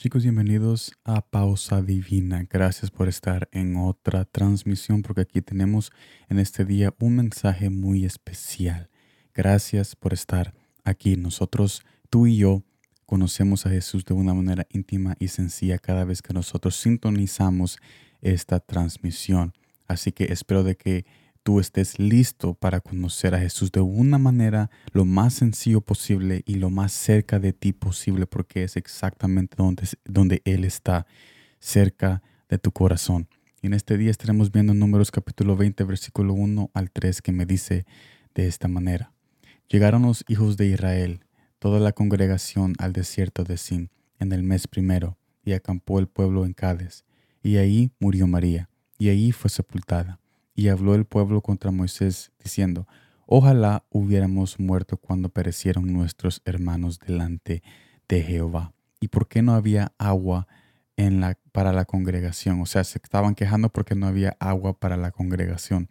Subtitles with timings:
[0.00, 2.46] Chicos, bienvenidos a Pausa Divina.
[2.48, 5.90] Gracias por estar en otra transmisión porque aquí tenemos
[6.28, 8.90] en este día un mensaje muy especial.
[9.34, 10.54] Gracias por estar
[10.84, 11.16] aquí.
[11.16, 12.62] Nosotros, tú y yo,
[13.06, 17.78] conocemos a Jesús de una manera íntima y sencilla cada vez que nosotros sintonizamos
[18.20, 19.52] esta transmisión.
[19.88, 21.06] Así que espero de que
[21.48, 26.56] tú estés listo para conocer a Jesús de una manera lo más sencillo posible y
[26.56, 29.56] lo más cerca de ti posible, porque es exactamente
[30.04, 31.06] donde, Él está,
[31.58, 33.28] cerca de tu corazón.
[33.62, 37.46] Y en este día estaremos viendo Números capítulo 20, versículo 1 al 3, que me
[37.46, 37.86] dice
[38.34, 39.14] de esta manera.
[39.70, 41.24] Llegaron los hijos de Israel,
[41.58, 46.44] toda la congregación al desierto de Sin, en el mes primero, y acampó el pueblo
[46.44, 47.06] en Cádiz,
[47.42, 48.68] y ahí murió María,
[48.98, 50.20] y ahí fue sepultada.
[50.58, 52.88] Y habló el pueblo contra Moisés, diciendo,
[53.26, 57.62] Ojalá hubiéramos muerto cuando perecieron nuestros hermanos delante
[58.08, 58.72] de Jehová.
[58.98, 60.48] ¿Y por qué no había agua
[60.96, 62.60] en la, para la congregación?
[62.60, 65.88] O sea, se estaban quejando porque no había agua para la congregación.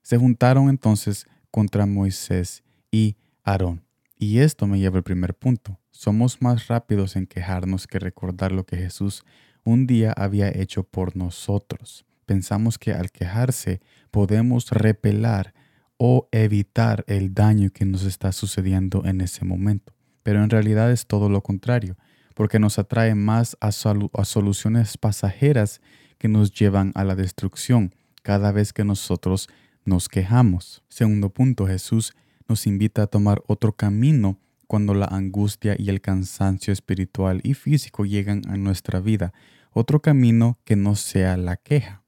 [0.00, 3.84] Se juntaron entonces contra Moisés y Aarón.
[4.16, 5.78] Y esto me lleva al primer punto.
[5.90, 9.26] Somos más rápidos en quejarnos que recordar lo que Jesús
[9.64, 15.54] un día había hecho por nosotros pensamos que al quejarse podemos repelar
[15.96, 19.94] o evitar el daño que nos está sucediendo en ese momento.
[20.22, 21.96] Pero en realidad es todo lo contrario,
[22.34, 25.80] porque nos atrae más a, a soluciones pasajeras
[26.18, 29.48] que nos llevan a la destrucción cada vez que nosotros
[29.86, 30.84] nos quejamos.
[30.90, 32.12] Segundo punto, Jesús
[32.46, 38.04] nos invita a tomar otro camino cuando la angustia y el cansancio espiritual y físico
[38.04, 39.32] llegan a nuestra vida,
[39.72, 42.02] otro camino que no sea la queja.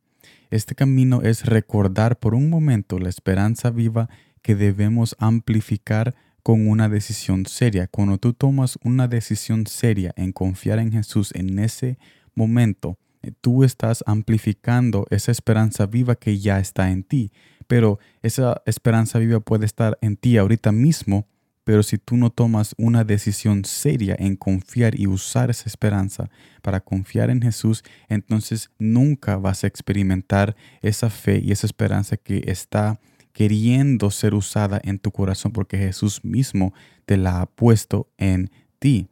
[0.50, 4.08] Este camino es recordar por un momento la esperanza viva
[4.42, 7.86] que debemos amplificar con una decisión seria.
[7.86, 11.98] Cuando tú tomas una decisión seria en confiar en Jesús en ese
[12.34, 17.30] momento, eh, tú estás amplificando esa esperanza viva que ya está en ti.
[17.68, 21.28] Pero esa esperanza viva puede estar en ti ahorita mismo
[21.70, 26.28] pero si tú no tomas una decisión seria en confiar y usar esa esperanza
[26.62, 32.42] para confiar en Jesús, entonces nunca vas a experimentar esa fe y esa esperanza que
[32.48, 32.98] está
[33.32, 36.74] queriendo ser usada en tu corazón porque Jesús mismo
[37.06, 38.50] te la ha puesto en
[38.80, 39.06] ti.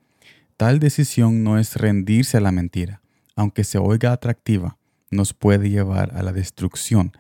[0.57, 3.03] Tal decisión no es rendirse a la mentira,
[3.37, 4.79] aunque se oiga atractiva,
[5.13, 7.13] nos puede llevar a la destrucción.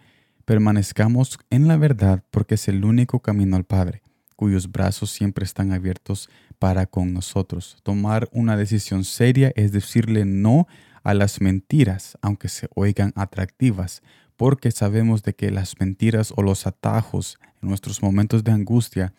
[0.44, 4.02] Permanezcamos en la verdad porque es el único camino al Padre
[4.38, 7.76] cuyos brazos siempre están abiertos para con nosotros.
[7.82, 10.68] Tomar una decisión seria es decirle no
[11.02, 14.00] a las mentiras, aunque se oigan atractivas,
[14.36, 19.12] porque sabemos de que las mentiras o los atajos en nuestros momentos de angustia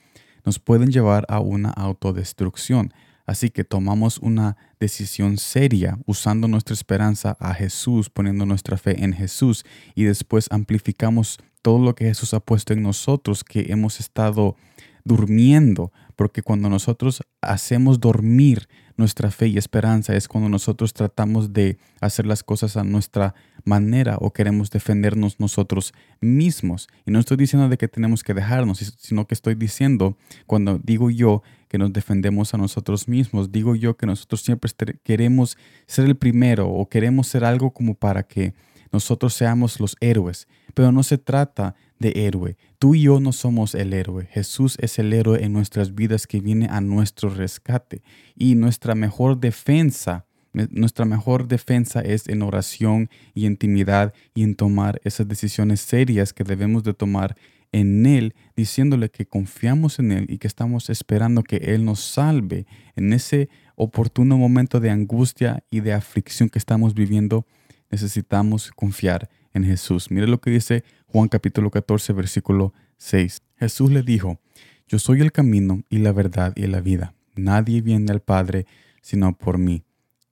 [0.46, 2.94] nos pueden llevar a una autodestrucción.
[3.26, 9.12] Así que tomamos una decisión seria usando nuestra esperanza a Jesús, poniendo nuestra fe en
[9.12, 9.66] Jesús
[9.96, 14.56] y después amplificamos todo lo que Jesús ha puesto en nosotros, que hemos estado
[15.04, 18.68] durmiendo, porque cuando nosotros hacemos dormir
[19.00, 23.34] nuestra fe y esperanza es cuando nosotros tratamos de hacer las cosas a nuestra
[23.64, 26.90] manera o queremos defendernos nosotros mismos.
[27.06, 31.10] Y no estoy diciendo de que tenemos que dejarnos, sino que estoy diciendo, cuando digo
[31.10, 34.70] yo que nos defendemos a nosotros mismos, digo yo que nosotros siempre
[35.04, 38.54] queremos ser el primero o queremos ser algo como para que
[38.92, 40.48] nosotros seamos los héroes.
[40.74, 42.58] Pero no se trata de héroe.
[42.80, 44.26] Tú y yo no somos el héroe.
[44.32, 48.02] Jesús es el héroe en nuestras vidas que viene a nuestro rescate.
[48.36, 55.00] Y nuestra mejor defensa, nuestra mejor defensa es en oración y intimidad y en tomar
[55.04, 57.36] esas decisiones serias que debemos de tomar
[57.72, 62.66] en Él, diciéndole que confiamos en Él y que estamos esperando que Él nos salve
[62.96, 67.46] en ese oportuno momento de angustia y de aflicción que estamos viviendo.
[67.92, 70.12] Necesitamos confiar en Jesús.
[70.12, 73.42] Mire lo que dice Juan capítulo 14, versículo 6.
[73.58, 74.40] Jesús le dijo,
[74.88, 77.14] Yo soy el camino y la verdad y la vida.
[77.36, 78.66] Nadie viene al Padre
[79.02, 79.84] sino por mí.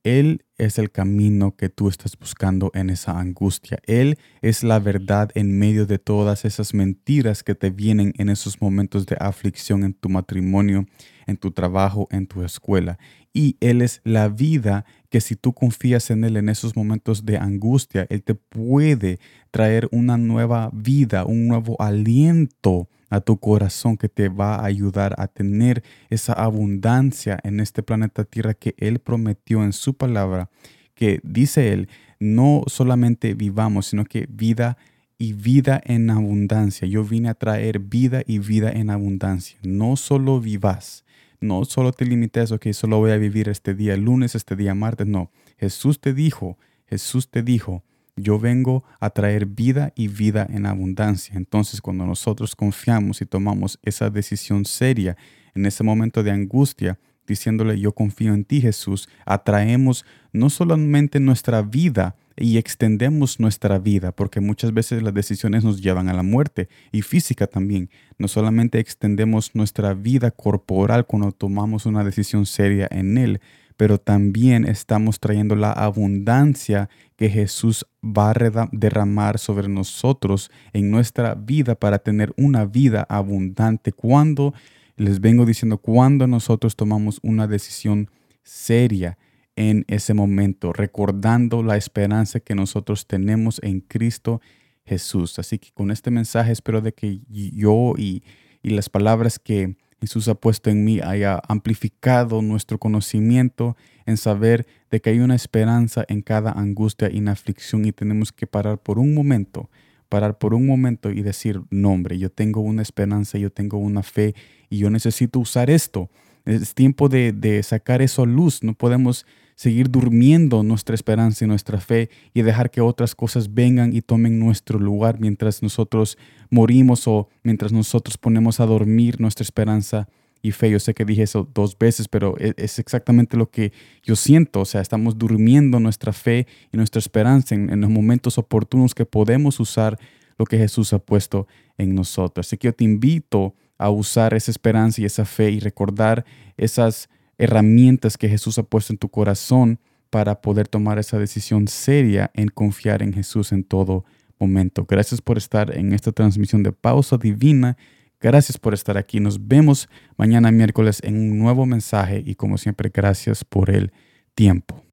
[0.07, 3.79] Él es el camino que tú estás buscando en esa angustia.
[3.85, 8.61] Él es la verdad en medio de todas esas mentiras que te vienen en esos
[8.61, 10.85] momentos de aflicción en tu matrimonio,
[11.25, 12.97] en tu trabajo, en tu escuela.
[13.33, 17.37] Y Él es la vida que si tú confías en Él en esos momentos de
[17.37, 19.19] angustia, Él te puede
[19.51, 25.15] traer una nueva vida, un nuevo aliento a tu corazón que te va a ayudar
[25.17, 30.49] a tener esa abundancia en este planeta Tierra que Él prometió en su palabra,
[30.93, 31.89] que dice Él,
[32.19, 34.77] no solamente vivamos, sino que vida
[35.17, 36.87] y vida en abundancia.
[36.87, 39.57] Yo vine a traer vida y vida en abundancia.
[39.63, 41.05] No solo vivas,
[41.39, 45.07] no solo te limites, ok, solo voy a vivir este día lunes, este día martes,
[45.07, 45.31] no.
[45.57, 46.57] Jesús te dijo,
[46.87, 47.83] Jesús te dijo,
[48.17, 51.35] yo vengo a traer vida y vida en abundancia.
[51.37, 55.15] Entonces, cuando nosotros confiamos y tomamos esa decisión seria
[55.55, 61.61] en ese momento de angustia, diciéndole yo confío en ti Jesús, atraemos no solamente nuestra
[61.61, 66.69] vida y extendemos nuestra vida, porque muchas veces las decisiones nos llevan a la muerte
[66.91, 67.89] y física también.
[68.19, 73.41] No solamente extendemos nuestra vida corporal cuando tomamos una decisión seria en Él,
[73.77, 81.35] pero también estamos trayendo la abundancia que Jesús va a derramar sobre nosotros en nuestra
[81.35, 83.91] vida para tener una vida abundante.
[83.91, 84.53] Cuando,
[84.95, 88.09] les vengo diciendo, cuando nosotros tomamos una decisión
[88.43, 89.17] seria
[89.55, 94.41] en ese momento, recordando la esperanza que nosotros tenemos en Cristo
[94.85, 95.37] Jesús.
[95.37, 98.23] Así que con este mensaje espero de que yo y,
[98.63, 104.67] y las palabras que Jesús ha puesto en mí haya amplificado nuestro conocimiento en saber
[104.91, 108.99] de que hay una esperanza en cada angustia y aflicción y tenemos que parar por
[108.99, 109.69] un momento,
[110.07, 114.03] parar por un momento y decir, no hombre, yo tengo una esperanza, yo tengo una
[114.03, 114.35] fe
[114.69, 116.09] y yo necesito usar esto.
[116.45, 119.25] Es tiempo de, de sacar eso a luz, no podemos
[119.57, 124.39] seguir durmiendo nuestra esperanza y nuestra fe y dejar que otras cosas vengan y tomen
[124.39, 126.15] nuestro lugar mientras nosotros
[126.51, 130.07] morimos o mientras nosotros ponemos a dormir nuestra esperanza
[130.43, 130.69] y fe.
[130.69, 133.73] Yo sé que dije eso dos veces, pero e-, es exactamente lo que
[134.03, 134.61] yo siento.
[134.61, 139.59] O sea, estamos durmiendo nuestra fe y nuestra esperanza en, los momentos oportunos que podemos
[139.59, 139.97] usar
[140.37, 141.47] lo que Jesús ha puesto
[141.79, 142.45] en nosotros.
[142.45, 146.25] Así que yo te invito a usar esa esperanza y esa fe y recordar
[146.57, 149.79] esas herramientas que Jesús ha puesto en tu corazón
[150.09, 154.05] para poder tomar esa decisión seria en confiar en Jesús en todo
[154.39, 154.85] momento.
[154.87, 157.77] Gracias por estar en esta transmisión de Pausa Divina.
[158.19, 159.19] Gracias por estar aquí.
[159.19, 163.91] Nos vemos mañana miércoles en un nuevo mensaje y como siempre, gracias por el
[164.33, 164.86] tiempo.